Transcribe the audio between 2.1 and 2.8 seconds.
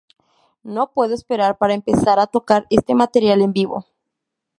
a tocar